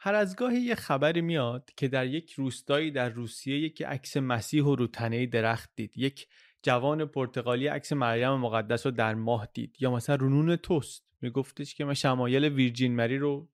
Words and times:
هر 0.00 0.14
از 0.14 0.36
گاهی 0.36 0.60
یه 0.60 0.74
خبری 0.74 1.20
میاد 1.20 1.70
که 1.76 1.88
در 1.88 2.06
یک 2.06 2.32
روستایی 2.32 2.90
در 2.90 3.08
روسیه 3.08 3.58
یک 3.58 3.82
عکس 3.82 4.16
مسیح 4.16 4.64
و 4.64 4.76
رو 4.76 4.86
تنه 4.86 5.26
درخت 5.26 5.70
دید. 5.76 5.92
یک 5.96 6.28
جوان 6.62 7.04
پرتغالی 7.04 7.66
عکس 7.66 7.92
مریم 7.92 8.34
مقدس 8.34 8.86
رو 8.86 8.92
در 8.92 9.14
ماه 9.14 9.48
دید. 9.54 9.76
یا 9.80 9.90
مثلا 9.90 10.16
رو 10.16 10.28
نون 10.28 10.56
توست. 10.56 11.08
میگفتش 11.20 11.74
که 11.74 11.84
من 11.84 11.94
شمایل 11.94 12.44
ویرجین 12.44 12.96
مری 12.96 13.18
رو 13.18 13.48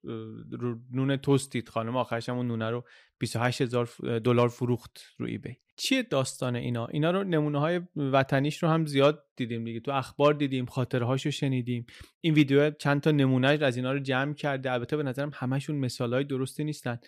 رو 0.50 0.78
نون 0.92 1.16
توست 1.16 1.52
دید. 1.52 1.68
خانم 1.68 1.96
آخرش 1.96 2.28
اون 2.28 2.46
نونه 2.46 2.70
رو 2.70 2.84
28 3.18 3.60
هزار 3.60 3.90
دلار 4.18 4.48
فروخت 4.48 5.00
رو 5.18 5.26
ایبی 5.26 5.56
چیه 5.76 6.02
داستان 6.02 6.56
اینا؟ 6.56 6.86
اینا 6.86 7.10
رو 7.10 7.24
نمونه 7.24 7.60
های 7.60 7.80
وطنیش 7.96 8.62
رو 8.62 8.68
هم 8.68 8.86
زیاد 8.86 9.24
دیدیم 9.36 9.64
دیگه. 9.64 9.80
تو 9.80 9.90
اخبار 9.90 10.34
دیدیم 10.34 10.66
خاطره 10.66 11.06
هاشو 11.06 11.30
شنیدیم. 11.30 11.86
این 12.20 12.34
ویدیو 12.34 12.70
چند 12.70 13.00
تا 13.00 13.10
نمونه 13.10 13.48
از 13.48 13.76
اینا 13.76 13.92
رو 13.92 13.98
جمع 13.98 14.34
کرده. 14.34 14.72
البته 14.72 14.96
به 14.96 15.02
نظرم 15.02 15.30
همشون 15.34 15.76
مثال 15.76 16.14
های 16.14 16.24
درستی 16.24 16.64
نیستن. 16.64 16.98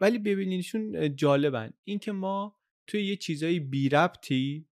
ولی 0.00 0.18
ببینیدشون 0.18 1.16
جالبن. 1.16 1.72
اینکه 1.84 2.12
ما 2.12 2.56
توی 2.86 3.04
یه 3.04 3.16
چیزای 3.16 3.60
بی 3.60 3.88
ربطی 3.88 4.66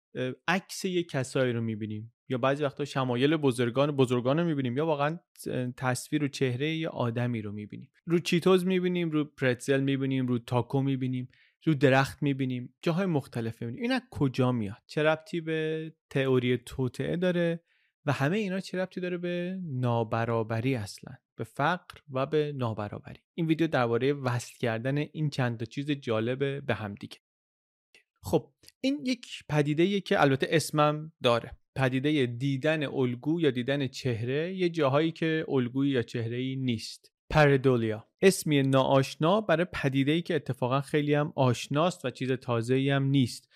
عکس 0.47 0.85
یه 0.85 1.03
کسایی 1.03 1.53
رو 1.53 1.61
می‌بینیم. 1.61 2.13
یا 2.29 2.37
بعضی 2.37 2.63
وقتا 2.63 2.85
شمایل 2.85 3.37
بزرگان 3.37 3.91
بزرگان 3.91 4.39
رو 4.39 4.45
می‌بینیم 4.45 4.77
یا 4.77 4.85
واقعا 4.85 5.19
تصویر 5.77 6.23
و 6.23 6.27
چهره 6.27 6.75
یه 6.75 6.87
آدمی 6.87 7.41
رو 7.41 7.51
می‌بینیم. 7.51 7.91
رو 8.05 8.19
چیتوز 8.19 8.65
می‌بینیم 8.65 9.11
رو 9.11 9.25
پرتزل 9.25 9.81
می‌بینیم 9.81 10.27
رو 10.27 10.39
تاکو 10.39 10.81
می‌بینیم 10.81 11.29
رو 11.63 11.73
درخت 11.73 12.23
می‌بینیم 12.23 12.73
جاهای 12.81 13.05
مختلف 13.05 13.61
می‌بینیم. 13.61 13.81
این 13.81 13.91
از 13.91 14.01
کجا 14.11 14.51
میاد؟ 14.51 14.83
چه 14.87 15.03
ربطی 15.03 15.41
به 15.41 15.91
تئوری 16.09 16.57
توطعه 16.57 17.17
داره 17.17 17.63
و 18.05 18.11
همه 18.11 18.37
اینا 18.37 18.59
چه 18.59 18.77
ربطی 18.77 19.01
داره 19.01 19.17
به 19.17 19.59
نابرابری 19.63 20.75
اصلا؟ 20.75 21.13
به 21.35 21.43
فقر 21.43 21.99
و 22.09 22.25
به 22.25 22.53
نابرابری. 22.55 23.19
این 23.33 23.47
ویدیو 23.47 23.67
درباره 23.67 24.13
وصل 24.13 24.53
کردن 24.59 24.97
این 24.97 25.29
چند 25.29 25.59
تا 25.59 25.65
چیز 25.65 25.91
جالب 25.91 26.65
به 26.65 26.73
هم 26.73 26.95
دیگه. 26.95 27.17
خب 28.23 28.53
این 28.81 29.03
یک 29.05 29.27
پدیده 29.49 30.01
که 30.01 30.21
البته 30.21 30.47
اسمم 30.49 31.11
داره. 31.23 31.58
پدیده 31.79 32.25
دیدن 32.25 32.83
الگو 32.83 33.41
یا 33.41 33.51
دیدن 33.51 33.87
چهره 33.87 34.53
یه 34.53 34.69
جاهایی 34.69 35.11
که 35.11 35.45
الگویی 35.47 35.91
یا 35.91 36.01
چهره 36.01 36.37
ای 36.37 36.55
نیست. 36.55 37.11
پردولیا 37.29 38.07
اسمی 38.21 38.63
ناآشنا 38.63 39.41
برای 39.41 39.65
پدیده 39.73 40.11
ای 40.11 40.21
که 40.21 40.35
اتفاقا 40.35 40.81
خیلی 40.81 41.13
هم 41.13 41.33
آشناست 41.35 42.05
و 42.05 42.09
چیز 42.09 42.31
تازه 42.31 42.75
ای 42.75 42.89
هم 42.89 43.03
نیست. 43.03 43.49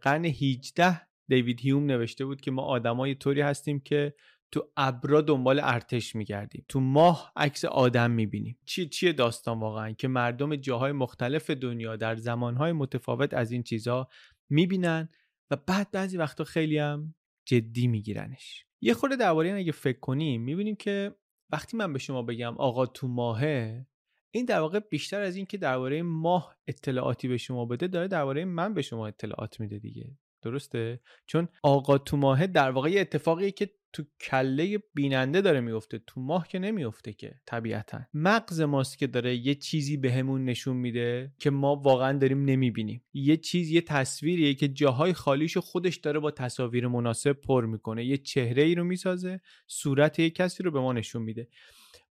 قرن 0.00 0.24
18 0.24 1.00
دیوید 1.28 1.60
هیوم 1.60 1.86
نوشته 1.86 2.24
بود 2.24 2.40
که 2.40 2.50
ما 2.50 2.62
آدمای 2.62 3.14
طوری 3.14 3.40
هستیم 3.40 3.80
که 3.80 4.14
تو 4.52 4.68
ابرا 4.76 5.20
دنبال 5.20 5.60
ارتش 5.60 6.16
میگردیم. 6.16 6.64
تو 6.68 6.80
ماه 6.80 7.32
عکس 7.36 7.64
آدم 7.64 8.10
می‌بینیم. 8.10 8.58
چی 8.64 8.88
چیه 8.88 9.12
داستان 9.12 9.60
واقعا؟ 9.60 9.92
که 9.92 10.08
مردم 10.08 10.56
جاهای 10.56 10.92
مختلف 10.92 11.50
دنیا 11.50 11.96
در 11.96 12.16
زمانهای 12.16 12.72
متفاوت 12.72 13.34
از 13.34 13.52
این 13.52 13.62
چیزها 13.62 14.08
می‌بینن 14.50 15.08
و 15.50 15.56
بعد 15.56 15.90
بعضی 15.90 16.16
وقتا 16.16 16.44
خیلی 16.44 16.78
هم 16.78 17.14
جدی 17.44 17.86
میگیرنش. 17.86 18.66
یه 18.80 18.94
خورده 18.94 19.16
درباره 19.16 19.48
این 19.48 19.56
اگه 19.56 19.72
فکر 19.72 19.98
کنیم 19.98 20.42
می‌بینیم 20.42 20.76
که 20.76 21.14
وقتی 21.52 21.76
من 21.76 21.92
به 21.92 21.98
شما 21.98 22.22
بگم 22.22 22.54
آقا 22.58 22.86
تو 22.86 23.08
ماهه 23.08 23.86
این 24.34 24.44
در 24.44 24.60
واقع 24.60 24.78
بیشتر 24.78 25.20
از 25.20 25.36
این 25.36 25.46
که 25.46 25.58
درباره 25.58 26.02
ماه 26.02 26.56
اطلاعاتی 26.66 27.28
به 27.28 27.36
شما 27.36 27.64
بده 27.64 27.86
داره 27.86 28.08
درباره 28.08 28.44
من 28.44 28.74
به 28.74 28.82
شما 28.82 29.06
اطلاعات 29.06 29.60
میده 29.60 29.78
دیگه. 29.78 30.18
درسته؟ 30.42 31.00
چون 31.26 31.48
آقا 31.62 31.98
تو 31.98 32.16
ماهه 32.16 32.46
در 32.46 32.70
واقع 32.70 32.90
یه 32.90 33.00
اتفاقیه 33.00 33.50
که 33.50 33.70
تو 33.92 34.02
کله 34.20 34.78
بیننده 34.94 35.40
داره 35.40 35.60
میفته 35.60 35.98
تو 36.06 36.20
ماه 36.20 36.48
که 36.48 36.58
نمیفته 36.58 37.12
که 37.12 37.34
طبیعتا. 37.46 38.00
مغز 38.14 38.60
ماست 38.60 38.98
که 38.98 39.06
داره 39.06 39.36
یه 39.36 39.54
چیزی 39.54 39.96
بهمون 39.96 40.44
به 40.44 40.50
نشون 40.50 40.76
میده 40.76 41.32
که 41.38 41.50
ما 41.50 41.76
واقعا 41.76 42.18
داریم 42.18 42.44
نمی‌بینیم. 42.44 43.02
یه 43.14 43.36
چیز 43.36 43.70
یه 43.70 43.80
تصویریه 43.80 44.54
که 44.54 44.68
جاهای 44.68 45.12
خالیشو 45.12 45.60
خودش 45.60 45.96
داره 45.96 46.20
با 46.20 46.30
تصاویر 46.30 46.88
مناسب 46.88 47.32
پر 47.32 47.66
می‌کنه. 47.66 48.04
یه 48.04 48.16
چهره 48.16 48.62
ای 48.62 48.74
رو 48.74 48.84
می‌سازه 48.84 49.40
صورت 49.66 50.18
یه 50.18 50.30
کسی 50.30 50.62
رو 50.62 50.70
به 50.70 50.80
ما 50.80 50.92
نشون 50.92 51.22
میده. 51.22 51.48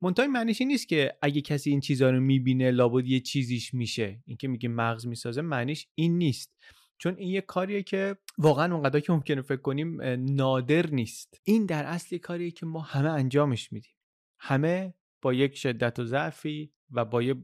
منتهای 0.02 0.28
معنیش 0.28 0.60
نیست 0.60 0.88
که 0.88 1.12
اگه 1.22 1.40
کسی 1.40 1.70
این 1.70 1.80
چیزها 1.80 2.10
رو 2.10 2.20
می‌بینه 2.20 2.70
لابد 2.70 3.06
یه 3.06 3.20
چیزیش 3.20 3.74
میشه. 3.74 4.22
اینکه 4.26 4.48
میگه 4.48 4.68
مغز 4.68 5.06
می‌سازه 5.06 5.42
معنیش 5.42 5.86
این 5.94 6.18
نیست. 6.18 6.56
چون 6.98 7.14
این 7.16 7.28
یه 7.28 7.40
کاریه 7.40 7.82
که 7.82 8.16
واقعا 8.38 8.74
اونقدر 8.74 9.00
که 9.00 9.12
ممکنه 9.12 9.42
فکر 9.42 9.60
کنیم 9.60 10.02
نادر 10.18 10.86
نیست. 10.86 11.40
این 11.44 11.66
در 11.66 11.84
اصل 11.84 12.18
کاریه 12.18 12.50
که 12.50 12.66
ما 12.66 12.80
همه 12.80 13.10
انجامش 13.10 13.72
میدیم. 13.72 13.92
همه 14.38 14.94
با 15.22 15.32
یک 15.32 15.56
شدت 15.56 15.98
و 15.98 16.04
ضعفی 16.04 16.72
و 16.90 17.04
با 17.04 17.22
یه 17.22 17.34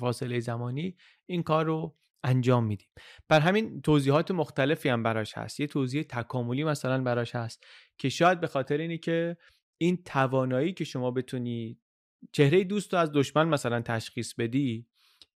فاصله 0.00 0.40
زمانی 0.40 0.96
این 1.26 1.42
کار 1.42 1.66
رو 1.66 1.96
انجام 2.24 2.64
میدیم. 2.64 2.88
بر 3.28 3.40
همین 3.40 3.82
توضیحات 3.82 4.30
مختلفی 4.30 4.88
هم 4.88 5.02
براش 5.02 5.38
هست. 5.38 5.60
یه 5.60 5.66
توضیح 5.66 6.02
تکاملی 6.02 6.64
مثلا 6.64 7.02
براش 7.02 7.34
هست 7.34 7.64
که 7.98 8.08
شاید 8.08 8.40
به 8.40 8.46
خاطر 8.46 8.78
اینی 8.78 8.98
که 8.98 9.36
این 9.78 10.02
توانایی 10.04 10.72
که 10.72 10.84
شما 10.84 11.10
بتونی 11.10 11.78
چهره 12.32 12.64
دوست 12.64 12.92
رو 12.94 13.00
از 13.00 13.12
دشمن 13.12 13.48
مثلا 13.48 13.80
تشخیص 13.80 14.34
بدی 14.34 14.86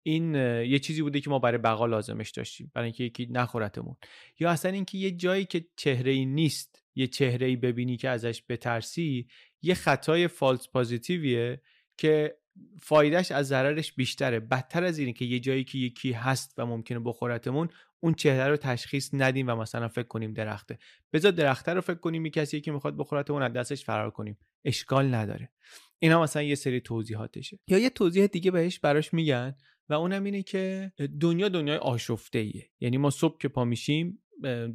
این 0.07 0.35
یه 0.65 0.79
چیزی 0.79 1.01
بوده 1.01 1.21
که 1.21 1.29
ما 1.29 1.39
برای 1.39 1.57
بقا 1.57 1.85
لازمش 1.85 2.31
داشتیم 2.31 2.71
برای 2.73 2.85
اینکه 2.85 3.03
یکی 3.03 3.27
نخورتمون. 3.31 3.95
یا 4.39 4.49
اصلا 4.49 4.71
اینکه 4.71 4.97
یه 4.97 5.11
جایی 5.11 5.45
که 5.45 5.65
چهره 5.75 6.11
ای 6.11 6.25
نیست 6.25 6.83
یه 6.95 7.07
چهره 7.07 7.47
ای 7.47 7.55
ببینی 7.55 7.97
که 7.97 8.09
ازش 8.09 8.43
بترسی 8.49 9.27
یه 9.61 9.73
خطای 9.73 10.27
فالس 10.27 10.69
پازیتیویه 10.69 11.61
که 11.97 12.37
فایدهش 12.81 13.31
از 13.31 13.47
ضررش 13.47 13.93
بیشتره. 13.93 14.39
بدتر 14.39 14.83
از 14.83 14.97
اینه 14.97 15.13
که 15.13 15.25
یه 15.25 15.39
جایی 15.39 15.63
که 15.63 15.77
یکی 15.77 16.11
هست 16.11 16.53
و 16.57 16.65
ممکنه 16.65 16.99
بخورتمون 16.99 17.69
اون 17.99 18.13
چهره 18.13 18.47
رو 18.47 18.57
تشخیص 18.57 19.09
ندیم 19.13 19.47
و 19.47 19.55
مثلا 19.55 19.87
فکر 19.87 20.07
کنیم 20.07 20.33
درخته. 20.33 20.77
بذار 21.13 21.31
درخته 21.31 21.73
رو 21.73 21.81
فکر 21.81 21.99
کنیم 21.99 22.29
کسی 22.29 22.61
که 22.61 22.71
می‌خواد 22.71 22.97
بخورتمون 22.97 23.41
از 23.41 23.53
دستش 23.53 23.85
فرار 23.85 24.11
کنیم. 24.11 24.37
اشکال 24.65 25.15
نداره. 25.15 25.51
اینا 25.99 26.21
مثلا 26.21 26.43
یه 26.43 26.55
سری 26.55 26.81
توضیحاتشه. 26.81 27.59
یا 27.67 27.77
یه 27.77 27.89
توضیح 27.89 28.25
دیگه 28.25 28.51
بهش 28.51 28.79
براش 28.79 29.13
میگن 29.13 29.55
و 29.89 29.93
اونم 29.93 30.23
اینه 30.23 30.43
که 30.43 30.91
دنیا 31.21 31.49
دنیای 31.49 31.77
آشفته 31.77 32.39
ایه 32.39 32.69
یعنی 32.79 32.97
ما 32.97 33.09
صبح 33.09 33.37
که 33.37 33.47
پا 33.47 33.65
میشیم 33.65 34.23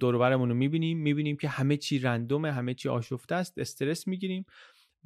دور 0.01 0.35
رو 0.35 0.55
می‌بینیم 0.55 0.99
می‌بینیم 0.99 1.37
که 1.37 1.49
همه 1.49 1.77
چی 1.77 1.99
رندومه 1.99 2.53
همه 2.53 2.75
چی 2.75 2.89
آشفته 2.89 3.35
است 3.35 3.59
استرس 3.59 4.09
می‌گیریم. 4.09 4.45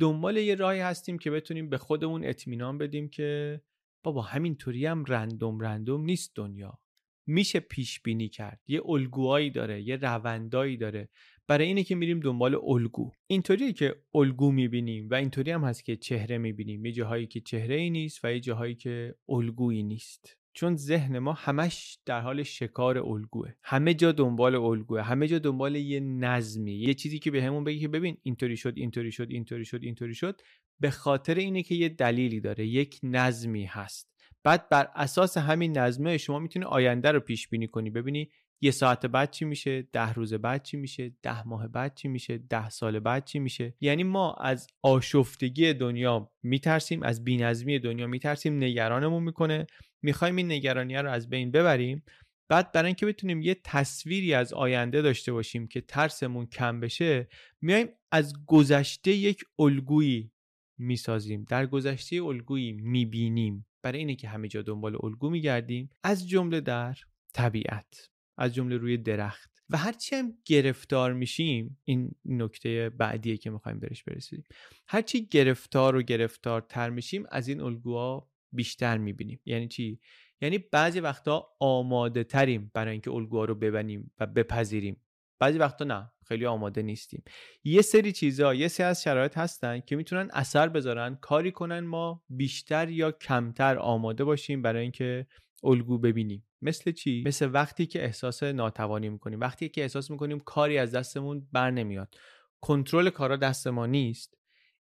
دنبال 0.00 0.36
یه 0.36 0.54
راهی 0.54 0.80
هستیم 0.80 1.18
که 1.18 1.30
بتونیم 1.30 1.68
به 1.68 1.78
خودمون 1.78 2.24
اطمینان 2.24 2.78
بدیم 2.78 3.08
که 3.08 3.60
بابا 4.02 4.22
همینطوری 4.22 4.86
هم 4.86 5.04
رندوم 5.04 5.60
رندوم 5.60 6.04
نیست 6.04 6.32
دنیا. 6.34 6.78
میشه 7.26 7.60
پیش 7.60 8.00
بینی 8.00 8.28
کرد. 8.28 8.60
یه 8.66 8.82
الگوهایی 8.84 9.50
داره 9.50 9.82
یه 9.82 9.96
روندایی 9.96 10.76
داره. 10.76 11.08
برای 11.48 11.66
اینه 11.66 11.84
که 11.84 11.94
میریم 11.94 12.20
دنبال 12.20 12.54
الگو. 12.54 13.10
اینطوریه 13.26 13.72
که 13.72 13.96
الگو 14.14 14.52
می‌بینیم 14.52 15.08
و 15.10 15.14
اینطوری 15.14 15.50
هم 15.50 15.64
هست 15.64 15.84
که 15.84 15.96
چهره 15.96 16.38
می‌بینیم. 16.38 16.86
یه 16.86 16.92
جاهایی 16.92 17.26
که 17.26 17.40
چهره 17.40 17.74
ای 17.74 17.90
نیست 17.90 18.24
و 18.24 18.32
یه 18.32 18.40
جاهایی 18.40 18.74
که 18.74 19.14
الگویی 19.28 19.82
نیست. 19.82 20.36
چون 20.52 20.76
ذهن 20.76 21.18
ما 21.18 21.32
همش 21.32 21.98
در 22.06 22.20
حال 22.20 22.42
شکار 22.42 22.98
الگوه. 22.98 23.52
همه 23.62 23.94
جا 23.94 24.12
دنبال 24.12 24.54
الگوه. 24.54 25.02
همه 25.02 25.28
جا 25.28 25.38
دنبال 25.38 25.76
یه 25.76 26.00
نظمی. 26.00 26.72
یه 26.72 26.94
چیزی 26.94 27.18
که 27.18 27.30
به 27.30 27.50
بگه 27.50 27.78
که 27.78 27.88
ببین 27.88 28.16
اینطوری 28.22 28.56
شد 28.56 28.72
اینطوری 28.76 29.12
شد 29.12 29.30
اینطوری 29.30 29.64
شد 29.64 29.82
اینطوری 29.82 30.14
شد 30.14 30.40
به 30.80 30.90
خاطر 30.90 31.34
اینه 31.34 31.62
که 31.62 31.74
یه 31.74 31.88
دلیلی 31.88 32.40
داره. 32.40 32.66
یک 32.66 33.00
نظمی 33.02 33.64
هست. 33.64 34.15
بعد 34.46 34.68
بر 34.68 34.88
اساس 34.94 35.38
همین 35.38 35.78
نظمه 35.78 36.18
شما 36.18 36.38
می‌تونی 36.38 36.64
آینده 36.64 37.12
رو 37.12 37.20
پیش 37.20 37.48
بینی 37.48 37.66
کنی. 37.66 37.90
ببینی 37.90 38.30
یه 38.60 38.70
ساعت 38.70 39.06
بعد 39.06 39.30
چی 39.30 39.44
میشه 39.44 39.82
ده 39.82 40.12
روز 40.12 40.34
بعد 40.34 40.62
چی 40.62 40.76
میشه 40.76 41.12
ده 41.22 41.48
ماه 41.48 41.68
بعد 41.68 41.94
چی 41.94 42.08
میشه 42.08 42.38
ده 42.38 42.68
سال 42.68 42.98
بعد 42.98 43.24
چی 43.24 43.38
میشه. 43.38 43.74
یعنی 43.80 44.02
ما 44.02 44.34
از 44.34 44.66
آشفتگی 44.82 45.72
دنیا 45.72 46.30
میترسیم 46.42 47.02
از 47.02 47.24
بینظمی 47.24 47.78
دنیا 47.78 48.06
میترسیم 48.06 48.56
نگرانمون 48.56 49.22
می‌کنه. 49.22 49.66
می‌خوایم 50.02 50.36
این 50.36 50.52
نگرانی 50.52 50.96
رو 50.96 51.10
از 51.10 51.30
بین 51.30 51.50
ببریم. 51.50 52.02
بعد 52.48 52.72
برای 52.72 52.86
اینکه 52.86 53.06
بتونیم 53.06 53.42
یه 53.42 53.56
تصویری 53.64 54.34
از 54.34 54.52
آینده 54.52 55.02
داشته 55.02 55.32
باشیم 55.32 55.68
که 55.68 55.80
ترسمون 55.80 56.46
کم 56.46 56.80
بشه 56.80 57.28
میایم 57.60 57.88
از 58.12 58.34
گذشته 58.46 59.10
یک 59.10 59.44
الگویی 59.58 60.30
می‌سازیم. 60.78 61.44
در 61.48 61.66
گذشته 61.66 62.22
الگویی 62.22 62.72
می‌بینیم. 62.72 63.65
برای 63.86 63.98
اینه 63.98 64.14
که 64.14 64.28
همه 64.28 64.48
جا 64.48 64.62
دنبال 64.62 64.96
الگو 65.02 65.30
میگردیم. 65.30 65.90
از 66.02 66.28
جمله 66.28 66.60
در 66.60 66.96
طبیعت 67.34 68.10
از 68.38 68.54
جمله 68.54 68.76
روی 68.76 68.96
درخت. 68.96 69.50
و 69.70 69.76
هرچی 69.76 70.16
هم 70.16 70.32
گرفتار 70.44 71.12
میشیم 71.12 71.78
این 71.84 72.10
نکته 72.24 72.90
بعدیه 72.90 73.36
که 73.36 73.50
می‌خوایم 73.50 73.80
برش 73.80 74.04
برسیم 74.04 74.44
هرچی 74.88 75.26
گرفتار 75.26 75.96
و 75.96 76.02
گرفتارتر 76.02 76.90
میشیم 76.90 77.24
از 77.30 77.48
این 77.48 77.60
الگوها 77.60 78.30
بیشتر 78.52 78.98
می‌بینیم. 78.98 79.40
یعنی 79.44 79.68
چی؟ 79.68 80.00
یعنی 80.40 80.58
بعضی 80.58 81.00
وقتا 81.00 81.46
آماده 81.60 82.24
تریم 82.24 82.70
برای 82.74 82.92
اینکه 82.92 83.10
الگوها 83.10 83.44
رو 83.44 83.54
ببنیم 83.54 84.12
و 84.18 84.26
بپذیریم. 84.26 85.04
بعضی 85.40 85.58
وقتا 85.58 85.84
نه. 85.84 86.12
خیلی 86.28 86.46
آماده 86.46 86.82
نیستیم. 86.82 87.22
یه 87.64 87.82
سری 87.82 88.12
چیزا 88.12 88.54
یه 88.54 88.68
سری 88.68 88.86
از 88.86 89.02
شرایط 89.02 89.38
هستن 89.38 89.80
که 89.80 89.96
می‌تونن 89.96 90.28
اثر 90.32 90.68
بذارن. 90.68 91.18
کاری 91.20 91.52
کنن 91.52 91.80
ما 91.80 92.22
بیشتر 92.28 92.88
یا 92.88 93.12
کمتر 93.12 93.78
آماده 93.78 94.24
باشیم 94.24 94.62
برای 94.62 94.82
اینکه 94.82 95.26
الگو 95.64 95.98
ببینیم. 95.98 96.46
مثل 96.62 96.92
چی؟ 96.92 97.22
مثل 97.26 97.50
وقتی 97.52 97.86
که 97.86 98.04
احساس 98.04 98.42
ناتوانی 98.42 99.08
می‌کنیم. 99.08 99.40
وقتی 99.40 99.68
که 99.68 99.82
احساس 99.82 100.10
می‌کنیم 100.10 100.40
کاری 100.40 100.78
از 100.78 100.92
دستمون 100.92 101.48
بر 101.52 101.70
نمیاد. 101.70 102.14
کنترل 102.60 103.10
کارا 103.10 103.36
دست 103.36 103.66
ما 103.66 103.86
نیست. 103.86 104.35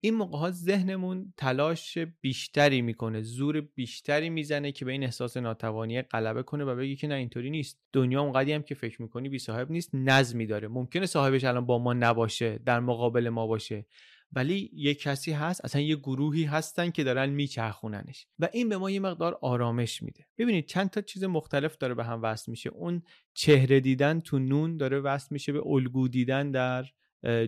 این 0.06 0.14
موقع 0.14 0.38
ها 0.38 0.52
ذهنمون 0.52 1.34
تلاش 1.38 1.98
بیشتری 2.22 2.82
می‌کنه 2.82 3.22
زور 3.22 3.62
بیشتری 3.62 4.30
می‌زنه 4.30 4.72
که 4.72 4.86
به 4.86 4.92
این 4.92 5.04
احساس 5.04 5.38
ناتوانی 5.38 6.02
غلبه 6.02 6.44
کنه 6.44 6.64
و 6.64 6.76
بگه 6.76 6.96
که 6.96 7.08
نه 7.08 7.16
اینطوری 7.16 7.50
نیست. 7.50 7.80
دنیا 7.94 8.22
اونقدی 8.22 8.54
هم 8.54 8.64
که 8.64 8.76
فکر 8.76 9.02
می‌کنی 9.02 9.30
بی 9.30 9.40
صاحب 9.40 9.72
نیست 9.72 9.90
نظمی 9.94 10.46
داره. 10.46 10.68
ممکنه 10.68 11.06
صاحبش 11.06 11.44
الان 11.44 11.66
با 11.66 11.80
ما 11.80 11.94
نباشه 11.94 12.60
در 12.66 12.80
مقابل 12.80 13.30
ما 13.30 13.48
باشه. 13.48 13.86
ولی 14.34 14.72
یه 14.74 14.94
کسی 14.94 15.32
هست 15.32 15.66
اصلا 15.66 15.82
یه 15.82 15.96
گروهی 15.96 16.44
هستن 16.44 16.92
که 16.92 17.04
دارن 17.04 17.30
میچرخوننش. 17.30 18.28
و 18.40 18.50
این 18.54 18.70
به 18.70 18.78
ما 18.78 18.92
یه 18.92 19.00
مقدار 19.00 19.38
آرامش 19.42 20.04
میده. 20.04 20.26
ببینید 20.38 20.66
چند 20.66 20.90
تا 20.90 21.02
چیز 21.02 21.24
مختلف 21.24 21.78
داره 21.78 21.94
به 21.94 22.04
هم 22.04 22.22
وصل 22.24 22.52
میشه. 22.52 22.70
اون 22.70 23.04
چهره 23.34 23.80
دیدن 23.80 24.20
تو 24.20 24.40
نون 24.40 24.78
داره 24.78 25.00
وصل 25.00 25.28
میشه 25.32 25.52
به 25.52 25.62
الگو 25.66 26.08
دیدن 26.08 26.52
در 26.52 26.86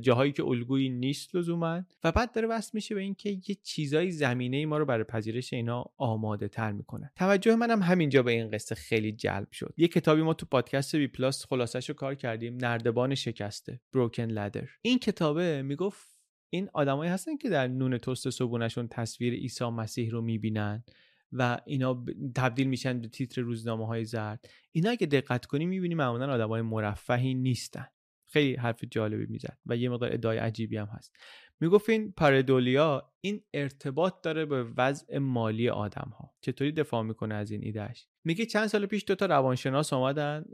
جاهایی 0.01 0.31
که 0.31 0.43
الگویی 0.43 0.89
نیست 0.89 1.35
لزوما. 1.35 1.83
و 2.03 2.11
بعد 2.11 2.31
داره 2.31 2.47
وصل 2.47 2.71
میشه 2.73 2.95
به 2.95 3.01
اینکه 3.01 3.29
یه 3.29 3.55
چیزای 3.63 4.11
زمینه 4.11 4.57
ای 4.57 4.65
ما 4.65 4.77
رو 4.77 4.85
برای 4.85 5.03
پذیرش 5.03 5.53
اینا 5.53 5.85
آماده 5.97 6.47
تر 6.47 6.71
می‌کنه. 6.71 7.11
توجه 7.15 7.55
منم 7.55 7.81
همینجا 7.81 8.23
به 8.23 8.31
این 8.31 8.51
قصه 8.51 8.75
خیلی 8.75 9.11
جلب 9.11 9.51
شد. 9.51 9.73
یه 9.77 9.87
کتابی 9.87 10.21
ما 10.21 10.33
تو 10.33 10.45
پادکست 10.45 10.95
بی 10.95 11.07
پلاس 11.07 11.45
خلاصش 11.45 11.89
رو 11.89 11.95
کار 11.95 12.15
کردیم 12.15 12.57
نردبان 12.57 13.15
شکسته 13.15 13.81
بروکن 13.93 14.23
لدر 14.23 14.67
این 14.81 14.99
کتابه 14.99 15.61
می‌گفت 15.61 16.17
این 16.49 16.69
آدمایی 16.73 17.11
هستن 17.11 17.37
که 17.37 17.49
در 17.49 17.67
نون 17.67 17.97
توست 17.97 18.29
صبحونشون 18.29 18.87
تصویر 18.87 19.33
عیسی 19.33 19.65
مسیح 19.65 20.11
رو 20.11 20.21
می‌بینن 20.21 20.83
و 21.31 21.59
اینا 21.65 22.05
تبدیل 22.35 22.67
میشن 22.67 23.01
به 23.01 23.07
تیتر 23.07 23.41
روزنامه 23.41 23.87
های 23.87 24.05
زرد. 24.05 24.49
اینا 24.71 24.89
اگه 24.89 25.07
دقت 25.07 25.45
کنی 25.45 25.65
می‌بینی 25.65 25.95
معمولا 25.95 26.33
آدم 26.33 26.49
های 26.49 26.61
مرفهی 26.61 27.33
نیستن. 27.33 27.87
خیلی 28.27 28.55
حرف 28.55 28.83
جالبی 28.91 29.25
می‌زد 29.25 29.57
و 29.65 29.77
یه 29.77 29.89
مقدار 29.89 30.13
ادعای 30.13 30.37
عجیبی 30.37 30.77
هم 30.77 30.85
هست. 30.85 31.15
می‌گفت 31.59 31.89
این 31.89 32.11
پاردولیا 32.11 33.11
این 33.21 33.41
ارتباط 33.53 34.13
داره 34.23 34.45
به 34.45 34.63
وضع 34.77 35.17
مالی 35.17 35.69
آدم 35.69 36.13
ها 36.19 36.33
چطوری 36.41 36.71
دفاع 36.71 37.03
می‌کنه 37.03 37.35
از 37.35 37.51
این 37.51 37.63
ایدهش 37.63 38.07
میگه 38.23 38.45
چند 38.45 38.67
سال 38.67 38.85
پیش 38.85 39.03
دو 39.07 39.15
تا 39.15 39.25
روانشناس 39.25 39.93
آمدن 39.93 40.45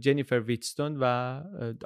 جنیفر 0.00 0.40
ویتستون 0.40 0.96
و 1.00 1.04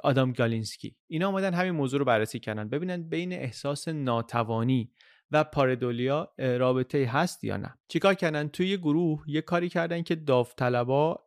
آدام 0.03 0.31
گالینسکی. 0.31 0.95
اینا 1.07 1.27
آمدن 1.27 1.53
همین 1.53 1.71
موضوع 1.71 1.99
رو 1.99 2.05
بررسی 2.05 2.39
کردن. 2.39 2.69
ببینن 2.69 3.09
بین 3.09 3.33
احساس 3.33 3.87
ناتوانی 3.87 4.91
و 5.31 5.43
پاردولیا 5.43 6.33
رابطه 6.37 7.05
هست 7.05 7.43
یا 7.43 7.57
نه؟ 7.57 7.73
چیکار 7.87 8.13
کردن؟ 8.13 8.47
توی 8.47 8.77
گروه 8.77 9.23
یه 9.27 9.41
کاری 9.41 9.69
کردن 9.69 10.01
که 10.01 10.15
داوطلبا 10.15 11.19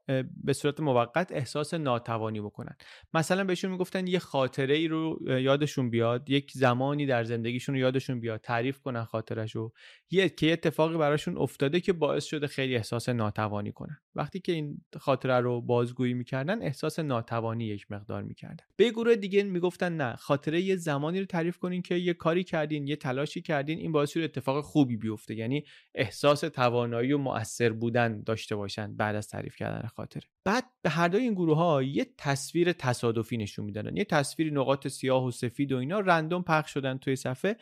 به 0.45 0.53
صورت 0.53 0.81
موقت 0.81 1.33
احساس 1.33 1.75
ناتوانی 1.75 2.41
بکنن. 2.41 2.77
مثلا 3.15 3.45
بهشون 3.45 3.71
می‌گفتن 3.71 4.07
یه 4.07 4.19
خاطره 4.19 4.75
ای 4.75 4.89
رو 4.89 5.19
یادشون 5.29 5.91
بیاد 5.91 6.31
یک 6.31 6.53
زمانی 6.55 7.07
در 7.07 7.25
زندگیشون 7.25 7.75
رو 7.75 7.81
یادشون 7.81 8.21
بیاد 8.21 8.41
تعریف 8.41 8.81
کنن 8.81 9.05
خاطرش 9.05 9.57
رو 9.57 9.73
یه 10.11 10.29
که 10.29 10.53
اتفاقی 10.53 10.99
براشون 10.99 11.39
افتاده 11.39 11.81
که 11.81 11.93
باعث 11.93 12.25
شده 12.25 12.47
خیلی 12.47 12.77
احساس 12.77 13.09
ناتوانی 13.09 13.73
کنن. 13.73 13.99
وقتی 14.15 14.41
که 14.41 14.53
این 14.53 14.81
خاطره 14.99 15.41
رو 15.41 15.61
بازگویی 15.61 16.15
می‌کردن 16.15 16.63
احساس 16.63 16.99
ناتوانی 16.99 17.65
یک 17.65 17.91
مقدار 17.91 18.23
می‌کردن. 18.23 18.65
به 18.77 18.91
گروه 18.91 19.17
دیگه 19.17 19.43
می‌گفتن 19.43 19.97
نه 19.97 20.17
خاطره 20.17 20.61
یه 20.61 20.77
زمانی 20.77 21.21
رو 21.21 21.27
تعریف 21.27 21.59
کنین 21.59 21.83
که 21.83 21.95
یه 21.95 22.15
کاری 22.15 22.45
کردین 22.45 22.87
یه 22.87 22.97
تلاشی 22.97 23.43
کردین 23.43 23.79
این 23.79 23.93
باعث 23.93 24.11
شده 24.11 24.25
اتفاق 24.25 24.65
خوبی 24.65 24.97
بیفته. 24.97 25.35
یعنی 25.35 25.65
احساس 25.95 26.41
توانایی 26.41 27.13
و 27.13 27.19
مؤثر 27.19 27.73
بودن 27.73 28.23
داشته 28.23 28.57
باشن 28.57 28.97
بعد 28.97 29.17
از 29.17 29.29
تعریف 29.29 29.57
کردن 29.57 29.89
خاطره. 29.89 30.23
بعد 30.45 30.65
به 30.83 30.91
هر 30.91 31.09
دوی 31.09 31.23
این 31.23 31.35
گروه 31.35 31.57
ها 31.57 31.83
یه 31.83 32.07
تصویر 32.19 32.73
تصادفی 32.73 33.37
نشون 33.37 33.65
می‌دادن. 33.65 33.97
یه 33.97 34.05
تصویر 34.05 34.53
نقاط 34.53 34.89
سیاه 34.89 35.25
و 35.25 35.31
سفید 35.31 35.73
و 35.73 35.77
اینا 35.77 36.01
رندوم 36.01 36.43
پخش 36.43 36.73
شدن 36.73 36.99
توی 36.99 37.17
صفحه. 37.17 37.57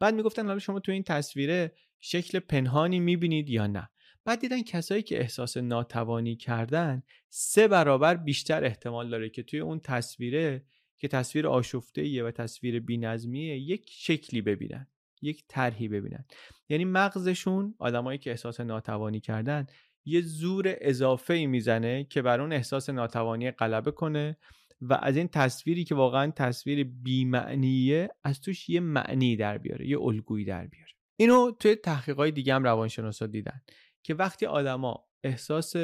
بعد 0.00 0.14
می‌گفتن 0.14 0.46
حالا 0.46 0.58
شما 0.58 0.80
تو 0.80 0.92
این 0.92 1.02
تصویره 1.02 1.72
شکل 2.00 2.38
پنهانی 2.38 3.00
می‌بینید 3.00 3.50
یا 3.50 3.66
نه. 3.66 3.88
بعد 4.24 4.40
دیدن 4.40 4.62
کسایی 4.62 5.02
که 5.02 5.20
احساس 5.20 5.56
ناتوانی 5.56 6.36
کردن 6.36 7.02
سه 7.28 7.68
برابر 7.68 8.16
بیشتر 8.16 8.64
احتمال 8.64 9.10
داره 9.10 9.28
که 9.30 9.42
توی 9.42 9.60
اون 9.60 9.80
تصویره 9.80 10.64
که 10.98 11.08
تصویر 11.08 11.46
آشفته 11.46 12.24
و 12.24 12.30
تصویر 12.30 12.80
بینظمیه 12.80 13.58
یک 13.58 13.90
شکلی 13.92 14.42
ببینن 14.42 14.86
یک 15.22 15.44
طرحی 15.48 15.88
ببینن. 15.88 16.24
یعنی 16.68 16.84
مغزشون 16.84 17.74
آدمایی 17.78 18.18
که 18.18 18.30
احساس 18.30 18.60
ناتوانی 18.60 19.20
کردن 19.20 19.66
یه 20.04 20.20
زور 20.20 20.76
اضافه 20.80 21.34
ای 21.34 21.46
می‌زنه 21.46 22.04
که 22.04 22.22
بر 22.22 22.40
اون 22.40 22.52
احساس 22.52 22.90
ناتوانی 22.90 23.50
غلبه 23.50 23.90
کنه 23.90 24.36
و 24.80 24.98
از 25.02 25.16
این 25.16 25.28
تصویری 25.28 25.84
که 25.84 25.94
واقعا 25.94 26.30
تصویر 26.30 26.84
بیمعنیه 26.84 28.10
از 28.24 28.40
توش 28.40 28.68
یه 28.68 28.80
معنی 28.80 29.36
در 29.36 29.58
بیاره 29.58 29.88
یه 29.88 30.00
الگویی 30.00 30.44
در 30.44 30.66
بیاره. 30.66 30.92
اینو 31.16 31.50
توی 31.50 31.74
تحقیقات 31.74 32.34
دیگه 32.34 32.54
هم 32.54 32.64
روانشناسا 32.64 33.26
دیدن. 33.26 33.60
که 34.02 34.14
وقتی 34.14 34.46
آدما 34.46 35.04
احساس 35.24 35.76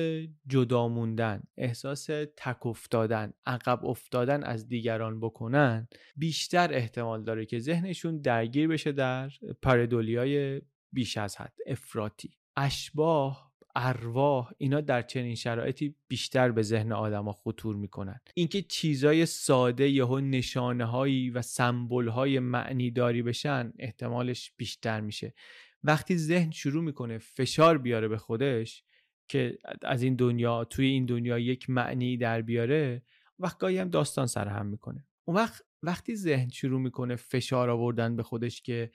جدا 0.47 0.89
موندن 0.89 1.43
احساس 1.57 2.07
تک 2.37 2.67
افتادن 2.67 3.33
عقب 3.47 3.85
افتادن 3.87 4.45
از 4.45 4.69
دیگران 4.69 5.21
بکنن 5.21 5.89
بیشتر 6.17 6.75
احتمال 6.75 7.25
داره 7.25 7.47
که 7.47 7.59
ذهنشون 7.59 8.21
درگیر 8.21 8.69
بشه 8.69 8.93
در 8.93 9.31
پاردولیای 9.63 10.63
بیش 10.93 11.17
از 11.17 11.37
حد 11.37 11.55
افراطی. 11.67 12.31
اشباه 12.57 13.49
ارواح 13.77 14.51
اینا 14.59 14.81
در 14.81 15.03
چنین 15.03 15.35
شرایطی 15.35 15.95
بیشتر 16.09 16.51
به 16.51 16.63
ذهن 16.63 16.93
آدما 16.93 17.33
خطور 17.33 17.77
می‌کنن. 17.77 18.21
اینکه 18.35 18.63
چیزای 18.63 19.27
ساده 19.27 19.89
یهو 19.89 20.21
نشانه 20.21 20.85
هایی 20.85 21.31
و 21.31 21.43
سمبل 21.43 22.09
های 22.09 22.39
معنی 22.39 22.91
داری 22.91 23.23
بشن 23.23 23.73
احتمالش 23.79 24.53
بیشتر 24.57 25.01
میشه. 25.01 25.35
وقتی 25.83 26.17
ذهن 26.17 26.51
شروع 26.51 26.83
می‌کنه 26.83 27.19
فشار 27.19 27.79
بیاره 27.79 28.09
به 28.09 28.19
خودش 28.19 28.85
که 29.29 29.59
از 29.83 30.03
این 30.03 30.17
دنیا 30.17 30.65
توی 30.65 30.87
این 30.87 31.07
دنیا 31.07 31.39
یک 31.39 31.71
معنی 31.71 32.17
در 32.17 32.43
بیاره 32.43 33.03
وقت 33.39 33.59
گاهی 33.59 33.79
هم 33.79 33.89
داستان 33.89 34.27
سرهم 34.27 34.67
می‌کنه. 34.67 35.07
اون 35.25 35.37
وقت 35.37 35.63
وقتی 35.83 36.17
ذهن 36.17 36.49
شروع 36.49 36.81
می‌کنه 36.81 37.17
فشار 37.17 37.71
آوردن 37.71 38.17
به 38.17 38.23
خودش 38.23 38.63
که 38.63 38.91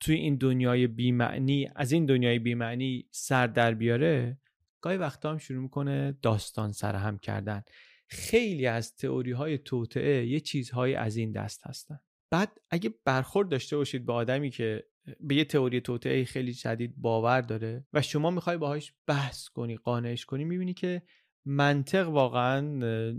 توی 0.00 0.14
این 0.14 0.36
دنیای 0.36 0.86
بیمعنی 0.86 1.70
از 1.76 1.92
این 1.92 2.06
دنیای 2.06 2.38
بیمعنی 2.38 3.08
سر 3.10 3.46
در 3.46 3.74
بیاره 3.74 4.38
گاهی 4.80 4.96
وقتا 4.96 5.30
هم 5.30 5.38
شروع 5.38 5.62
می‌کنه 5.62 6.18
داستان 6.22 6.72
سرهم 6.72 7.18
کردن. 7.18 7.62
خیلی 8.08 8.66
از 8.66 8.96
تئوری 8.96 9.32
های 9.32 9.58
توطعه 9.58 10.26
یه 10.26 10.40
چیزهایی 10.40 10.94
از 10.94 11.16
این 11.16 11.32
دست 11.32 11.66
هستن. 11.66 12.00
بعد 12.30 12.60
اگه 12.70 12.94
برخورد 13.04 13.48
داشته 13.48 13.76
باشید 13.76 14.04
با 14.04 14.14
آدمی 14.14 14.50
که 14.50 14.84
به 15.20 15.34
یه 15.34 15.44
تئوری 15.44 15.80
توطعه 15.80 16.24
خیلی 16.24 16.54
شدید 16.54 16.94
باور 16.96 17.40
داره 17.40 17.86
و 17.92 18.02
شما 18.02 18.30
می‌خوای 18.30 18.56
باهاش 18.56 18.92
بحث 19.06 19.48
کنی 19.48 19.76
قانعش 19.76 20.24
کنی 20.24 20.44
می‌بینی 20.44 20.74
که 20.74 21.02
منطق 21.44 22.08
واقعا 22.08 22.60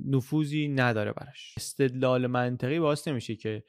نفوذی 0.05 0.67
نداره 0.67 1.11
براش. 1.11 1.53
استدلال 1.57 2.27
منطقی 2.27 2.79
باعث 2.79 3.07
نمیشه 3.07 3.35
که 3.35 3.63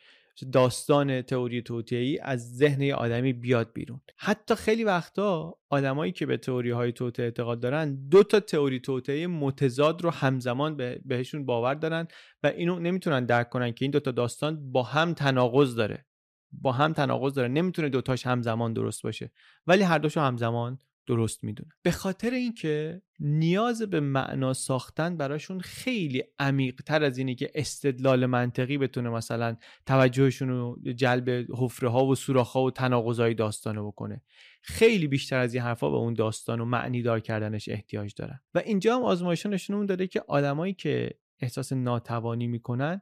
داستان 0.52 1.22
تئوری 1.22 1.62
توطئه‌ای 1.62 2.18
از 2.18 2.56
ذهن 2.56 2.82
یه 2.82 2.94
آدمی 2.94 3.32
بیاد 3.32 3.72
بیرون. 3.72 4.00
حتی 4.16 4.54
خیلی 4.54 4.84
وقتا 4.84 5.58
آدمایی 5.70 6.12
که 6.12 6.26
به 6.26 6.36
تئوری 6.36 6.70
های 6.70 6.92
توطئه 6.92 7.24
اعتقاد 7.24 7.60
دارن 7.60 8.08
دو 8.08 8.22
تا 8.22 8.40
تئوری 8.40 8.80
توطئه 8.80 9.26
متضاد 9.26 10.02
رو 10.02 10.10
همزمان 10.10 10.76
بهشون 11.04 11.46
باور 11.46 11.74
دارن 11.74 12.08
و 12.42 12.46
اینو 12.46 12.78
نمی‌تونن 12.78 13.26
درک 13.26 13.50
کنن 13.50 13.72
که 13.72 13.84
این 13.84 13.90
دو 13.90 14.00
تا 14.00 14.10
داستان 14.10 14.72
با 14.72 14.82
هم 14.82 15.14
تناقض 15.14 15.74
داره. 15.74 16.06
با 16.52 16.72
هم 16.72 16.92
تناقض 16.92 17.34
داره. 17.34 17.48
نمی‌تونه 17.48 17.88
دوتاش 17.88 18.26
همزمان 18.26 18.72
درست 18.72 19.02
باشه. 19.02 19.30
ولی 19.66 19.82
هر 19.82 19.98
دوشو 19.98 20.20
همزمان 20.20 20.78
درست 21.06 21.44
می‌دونن 21.44 21.70
به 21.82 21.90
خاطر 21.90 22.30
اینکه 22.30 23.02
نیاز 23.20 23.82
به 23.82 24.00
معنا 24.00 24.52
ساختن 24.52 25.16
براشون 25.16 25.60
خیلی 25.60 26.24
عمیق 26.38 26.80
تر 26.86 27.04
از 27.04 27.18
اینه 27.18 27.34
که 27.34 27.50
استدلال 27.54 28.26
منطقی 28.26 28.78
بتونه 28.78 29.10
مثلا 29.10 29.56
توجهشون 29.86 30.48
رو 30.48 30.78
جلب 30.96 31.30
حفره 31.30 31.88
ها 31.88 32.06
و 32.06 32.14
سوراخ 32.14 32.52
ها 32.52 32.62
و 32.62 32.70
تناقضای 32.70 33.34
داستانو 33.34 33.86
بکنه. 33.86 34.22
خیلی 34.62 35.06
بیشتر 35.06 35.38
از 35.38 35.54
این 35.54 35.62
حرفا 35.62 35.90
به 35.90 35.96
اون 35.96 36.14
داستان 36.14 36.60
و 36.60 36.64
معنی 36.64 37.02
دار 37.02 37.20
کردنش 37.20 37.68
احتیاج 37.68 38.14
دارن. 38.14 38.40
و 38.54 38.58
اینجا 38.58 38.96
هم 38.96 39.02
آزمایش 39.02 39.46
نشون 39.46 39.86
داده 39.86 40.06
که 40.06 40.24
آدمایی 40.28 40.74
که 40.74 41.10
احساس 41.40 41.72
ناتوانی 41.72 42.46
می‌کنن 42.46 43.00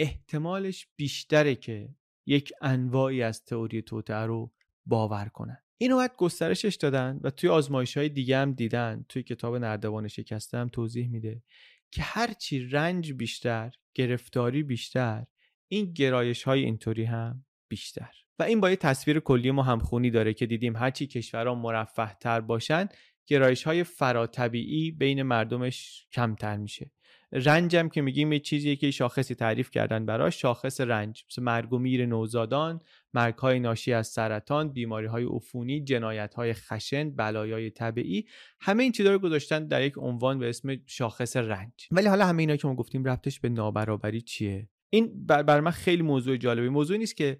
احتمالش 0.00 0.88
بیشتره 0.96 1.54
که 1.54 1.88
یک 2.28 2.52
انواعی 2.60 3.22
از 3.22 3.44
تئوری 3.44 3.82
توته 3.82 4.14
رو 4.14 4.52
باور 4.86 5.28
کنن. 5.28 5.58
اینو 5.78 5.96
باید 5.96 6.16
گسترشش 6.16 6.74
دادن 6.74 7.20
و 7.22 7.30
توی 7.30 7.48
آزمایش 7.50 7.96
های 7.96 8.08
دیگه 8.08 8.38
هم 8.38 8.52
دیدن. 8.52 9.04
توی 9.08 9.22
کتاب 9.22 9.56
نردبان 9.56 10.08
شکسته 10.08 10.58
هم 10.58 10.68
توضیح 10.68 11.08
میده 11.08 11.42
که 11.90 12.02
هرچی 12.02 12.60
رنج 12.60 13.12
بیشتر 13.12 13.74
گرفتاری 13.94 14.62
بیشتر 14.62 15.26
این 15.68 15.92
گرایش 15.92 16.42
های 16.42 16.64
اینطوری 16.64 17.04
هم 17.04 17.44
بیشتر. 17.68 18.10
و 18.38 18.42
این 18.42 18.60
با 18.60 18.70
یه 18.70 18.76
تصویر 18.76 19.20
کلی 19.20 19.50
ما 19.50 19.62
همخونی 19.62 20.10
داره 20.10 20.34
که 20.34 20.46
دیدیم 20.46 20.76
هرچی 20.76 21.06
کشورها 21.06 21.54
مرفه 21.54 22.14
تر 22.14 22.40
باشن 22.40 22.88
گرایش 23.26 23.62
های 23.62 23.84
فراتبیعی 23.84 24.90
بین 24.90 25.22
مردمش 25.22 26.06
کمتر 26.12 26.56
میشه. 26.56 26.90
رنجم 27.32 27.88
که 27.88 28.02
میگیم 28.02 28.32
یه 28.32 28.38
چیزیه 28.38 28.76
که 28.76 28.90
شاخصی 28.90 29.34
تعریف 29.34 29.70
کردن 29.70 30.06
براش 30.06 30.40
شاخص 30.40 30.80
رنج. 30.80 31.24
مثل 31.30 31.42
مرگ 31.42 31.72
و 31.72 31.78
میر 31.78 32.06
نوزادان 32.06 32.80
مرگ 33.14 33.34
های 33.34 33.60
ناشی 33.60 33.92
از 33.92 34.06
سرطان 34.06 34.72
بیماری 34.72 35.06
های 35.06 35.24
عفونی 35.24 35.84
جنایت 35.84 36.34
های 36.34 36.54
خشن 36.54 37.10
بلایای 37.10 37.70
طبیعی. 37.70 38.26
همه 38.60 38.82
این 38.82 38.92
چیزا 38.92 39.12
رو 39.12 39.18
گذاشتن 39.18 39.66
در 39.66 39.82
یک 39.82 39.94
عنوان 39.96 40.38
به 40.38 40.48
اسم 40.48 40.76
شاخص 40.86 41.36
رنج. 41.36 41.72
ولی 41.90 42.06
حالا 42.06 42.26
همه 42.26 42.42
اینا 42.42 42.56
که 42.56 42.68
ما 42.68 42.74
گفتیم 42.74 43.04
ربطش 43.04 43.40
به 43.40 43.48
نابرابری 43.48 44.20
چیه؟ 44.20 44.68
این 44.90 45.26
بر, 45.26 45.60
من 45.60 45.70
خیلی 45.70 46.02
موضوع 46.02 46.36
جالبی 46.36 46.68
موضوع 46.68 46.96
نیست 46.96 47.16
که 47.16 47.38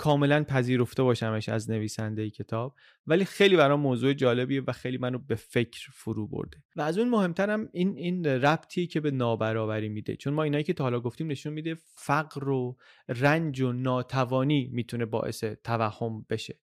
کاملا 0.00 0.44
پذیرفته 0.44 1.02
باشمش 1.02 1.48
از 1.48 1.70
نویسنده 1.70 2.30
کتاب. 2.30 2.74
ولی 3.06 3.24
خیلی 3.24 3.56
برام 3.56 3.80
موضوع 3.80 4.12
جالبیه 4.12 4.62
و 4.66 4.72
خیلی 4.72 4.98
منو 4.98 5.18
به 5.18 5.34
فکر 5.34 5.88
فرو 5.92 6.26
برده. 6.26 6.56
و 6.76 6.80
از 6.80 6.98
اون 6.98 7.08
مهمترم 7.08 7.68
این 7.72 7.96
این 7.96 8.26
ربطی 8.26 8.86
که 8.86 9.00
به 9.00 9.10
نابرابری 9.10 9.88
میده. 9.88 10.16
چون 10.16 10.34
ما 10.34 10.42
اینایی 10.42 10.64
که 10.64 10.72
تا 10.72 10.84
حالا 10.84 11.00
گفتیم 11.00 11.30
نشون 11.30 11.52
میده 11.52 11.76
فقر 11.94 12.48
و 12.48 12.76
رنج 13.08 13.60
و 13.60 13.72
ناتوانی 13.72 14.70
می‌تونه 14.72 15.06
باعث 15.06 15.44
توهم 15.44 16.26
بشه. 16.30 16.58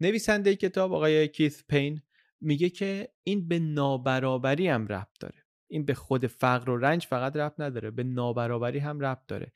نویسنده 0.00 0.56
کتاب 0.56 0.92
آقای 0.92 1.28
کیث 1.28 1.62
پین 1.68 2.02
میگه 2.40 2.70
که 2.70 3.08
این 3.24 3.48
به 3.48 3.58
نابرابری 3.58 4.68
هم 4.68 4.86
ربط 4.86 5.20
داره. 5.20 5.44
این 5.70 5.84
به 5.84 5.94
خود 5.94 6.26
فقر 6.26 6.70
و 6.70 6.76
رنج 6.76 7.06
فقط 7.06 7.36
ربط 7.36 7.60
نداره 7.60 7.90
به 7.90 8.02
نابرابری 8.04 8.78
هم 8.78 9.00
ربط 9.00 9.26
داره. 9.28 9.52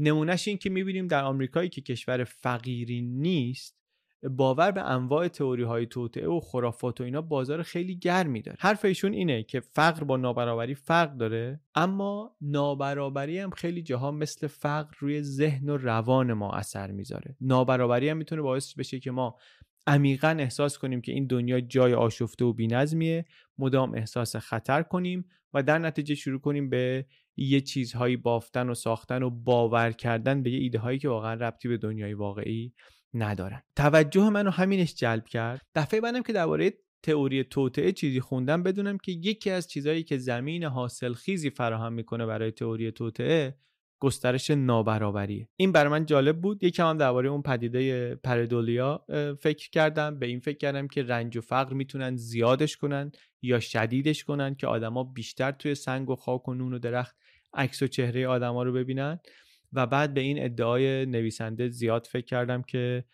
نمونهش 0.00 0.48
این 0.48 0.58
که 0.58 0.70
می‌بینیم 0.70 1.06
در 1.06 1.24
آمریکایی 1.24 1.68
که 1.68 1.80
کشور 1.80 2.24
فقیری 2.24 3.02
نیست 3.02 3.80
باور 4.22 4.70
به 4.70 4.82
انواع 4.82 5.28
تئوری 5.28 5.62
های 5.62 5.86
توطعه 5.86 6.28
و 6.28 6.40
خرافات 6.40 7.00
و 7.00 7.04
اینا 7.04 7.22
بازار 7.22 7.62
خیلی 7.62 7.96
گرمی 7.96 8.42
داره. 8.42 8.56
حرف 8.60 8.84
ایشون 8.84 9.12
اینه 9.12 9.42
که 9.42 9.60
فقر 9.60 10.04
با 10.04 10.16
نابرابری 10.16 10.74
فرق 10.74 11.16
داره 11.16 11.60
اما 11.74 12.36
نابرابری 12.40 13.38
هم 13.38 13.50
خیلی 13.50 13.82
جاها 13.82 14.10
مثل 14.10 14.46
فقر 14.46 14.94
روی 14.98 15.22
ذهن 15.22 15.68
و 15.68 15.76
روان 15.76 16.32
ما 16.32 16.52
اثر 16.52 16.90
می‌ذاره. 16.90 17.36
نابرابری 17.40 18.08
هم 18.08 18.16
می‌تونه 18.16 18.42
باعث 18.42 18.74
بشه 18.74 19.00
که 19.00 19.10
ما 19.10 19.36
عمیقا 19.86 20.28
احساس 20.28 20.78
کنیم 20.78 21.00
که 21.00 21.12
این 21.12 21.26
دنیا 21.26 21.60
جای 21.60 21.94
آشفته 21.94 22.44
و 22.44 22.52
بینظمیه 22.52 23.24
مدام 23.58 23.94
احساس 23.94 24.36
خطر 24.36 24.82
کنیم 24.82 25.24
و 25.54 25.62
در 25.62 25.78
نتیجه 25.78 26.14
شروع 26.14 26.40
کنیم 26.40 26.70
به 26.70 27.06
یه 27.36 27.60
چیزهایی 27.60 28.16
بافتن 28.16 28.68
و 28.68 28.74
ساختن 28.74 29.22
و 29.22 29.30
باور 29.30 29.92
کردن 29.92 30.42
به 30.42 30.50
یه 30.50 30.58
ایده 30.58 30.78
هایی 30.78 30.98
که 30.98 31.08
واقعا 31.08 31.34
ربطی 31.34 31.68
به 31.68 31.76
دنیای 31.76 32.14
واقعی 32.14 32.74
ندارن. 33.14 33.62
توجه 33.76 34.30
منو 34.30 34.50
همینش 34.50 34.94
جلب 34.94 35.24
کرد. 35.24 35.60
دفعه 35.74 36.00
بعدم 36.00 36.22
که 36.22 36.32
درباره 36.32 36.72
تئوری 37.02 37.44
توطعه 37.44 37.92
چیزی 37.92 38.20
خوندم 38.20 38.62
بدونم 38.62 38.98
که 38.98 39.12
یکی 39.12 39.50
از 39.50 39.68
چیزهایی 39.68 40.02
که 40.02 40.18
زمین 40.18 40.64
حاصل 40.64 41.12
خیزی 41.12 41.50
فراهم 41.50 41.92
می‌کنه 41.92 42.26
برای 42.26 42.50
تئوری 42.50 42.92
توطعه 42.92 43.56
گسترش 44.00 44.50
نابرابریه 44.50 45.48
این 45.56 45.72
برای 45.72 45.90
من 45.90 46.06
جالب 46.06 46.40
بود. 46.40 46.64
یکم 46.64 46.86
هم 46.86 46.98
درباره 46.98 47.28
اون 47.28 47.42
پدیده 47.42 48.14
پردولیا 48.14 49.04
فکر 49.40 49.70
کردم. 49.70 50.18
به 50.18 50.26
این 50.26 50.40
فکر 50.40 50.58
کردم 50.58 50.88
که 50.88 51.02
رنج 51.02 51.36
و 51.36 51.40
فقر 51.40 51.74
می‌تونن 51.74 52.16
زیادش 52.16 52.76
کنن 52.76 53.12
یا 53.42 53.60
شدیدش 53.60 54.24
کنن 54.24 54.54
که 54.54 54.66
آدما 54.66 55.04
بیشتر 55.04 55.52
توی 55.52 55.74
سنگ 55.74 56.10
و 56.10 56.16
خاک 56.16 56.48
و 56.48 56.54
نون 56.54 56.74
و 56.74 56.78
درخت 56.78 57.16
عکس 57.54 57.82
و 57.82 57.86
چهره 57.86 58.26
آدما 58.26 58.62
رو 58.62 58.72
ببینن. 58.72 59.20
و 59.72 59.86
بعد 59.86 60.14
به 60.14 60.20
این 60.20 60.44
ادعای 60.44 61.06
نویسنده 61.06 61.68
زیاد 61.68 62.06
فکر 62.06 62.24
کردم 62.24 62.62
که 62.62 63.04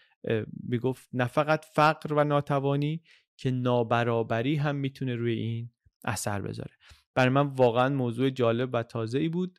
می‌گفت 0.63 1.09
نه 1.13 1.27
فقط 1.27 1.65
فقر 1.65 2.13
و 2.13 2.25
ناتوانی 2.25 3.03
که 3.37 3.51
نابرابری 3.51 4.57
هم 4.57 4.77
می‌تونه 4.77 5.15
روی 5.15 5.33
این 5.33 5.71
اثر 6.05 6.41
بذاره. 6.41 6.73
برای 7.15 7.31
من 7.31 7.47
واقعا 7.47 7.89
موضوع 7.89 8.31
جالب 8.31 8.71
و 8.73 8.83
تازه 8.83 9.19
ای 9.19 9.29
بود. 9.29 9.59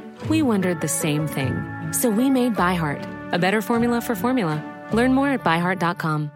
We 0.27 0.41
wondered 0.41 0.81
the 0.81 0.87
same 0.87 1.27
thing. 1.27 1.53
So 1.91 2.09
we 2.09 2.29
made 2.29 2.55
ByHeart, 2.55 3.33
a 3.33 3.37
better 3.37 3.61
formula 3.61 4.01
for 4.01 4.15
formula. 4.15 4.63
Learn 4.91 5.13
more 5.13 5.29
at 5.29 5.43
byheart.com. 5.43 6.31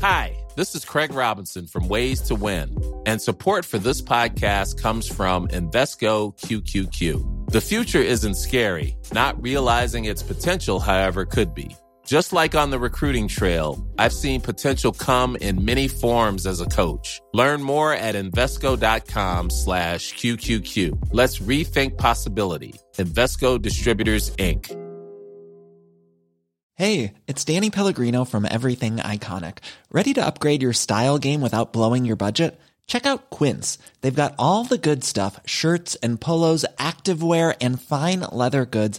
Hi, 0.00 0.36
this 0.56 0.74
is 0.74 0.84
Craig 0.84 1.12
Robinson 1.12 1.66
from 1.66 1.88
Ways 1.88 2.20
to 2.22 2.34
Win, 2.34 2.76
and 3.06 3.20
support 3.20 3.64
for 3.64 3.78
this 3.78 4.00
podcast 4.00 4.80
comes 4.80 5.08
from 5.08 5.48
Invesco 5.48 6.38
QQQ. 6.38 7.50
The 7.50 7.60
future 7.60 8.02
isn't 8.02 8.34
scary, 8.34 8.96
not 9.12 9.40
realizing 9.42 10.04
its 10.04 10.22
potential, 10.22 10.78
however, 10.78 11.24
could 11.24 11.54
be. 11.54 11.74
Just 12.08 12.32
like 12.32 12.54
on 12.54 12.70
the 12.70 12.78
recruiting 12.78 13.28
trail, 13.28 13.86
I've 13.98 14.14
seen 14.14 14.40
potential 14.40 14.92
come 14.92 15.36
in 15.36 15.66
many 15.66 15.88
forms 15.88 16.46
as 16.46 16.58
a 16.62 16.64
coach. 16.64 17.20
Learn 17.34 17.62
more 17.62 17.92
at 17.92 18.14
Invesco.com 18.14 19.50
slash 19.50 20.14
QQQ. 20.14 21.10
Let's 21.12 21.38
rethink 21.38 21.98
possibility. 21.98 22.72
Investco 22.96 23.60
Distributors, 23.60 24.34
Inc. 24.36 24.74
Hey, 26.76 27.12
it's 27.26 27.44
Danny 27.44 27.68
Pellegrino 27.68 28.24
from 28.24 28.46
Everything 28.50 28.96
Iconic. 28.96 29.58
Ready 29.92 30.14
to 30.14 30.24
upgrade 30.24 30.62
your 30.62 30.72
style 30.72 31.18
game 31.18 31.42
without 31.42 31.74
blowing 31.74 32.06
your 32.06 32.16
budget? 32.16 32.58
Check 32.86 33.04
out 33.04 33.28
Quince. 33.28 33.76
They've 34.00 34.14
got 34.14 34.34
all 34.38 34.64
the 34.64 34.78
good 34.78 35.04
stuff, 35.04 35.38
shirts 35.44 35.94
and 35.96 36.18
polos, 36.18 36.64
activewear, 36.78 37.54
and 37.60 37.78
fine 37.78 38.20
leather 38.32 38.64
goods, 38.64 38.98